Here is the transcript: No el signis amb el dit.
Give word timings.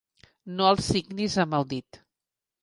No 0.61 0.65
el 0.69 0.81
signis 0.85 1.37
amb 1.45 1.59
el 1.59 1.69
dit. 1.75 2.01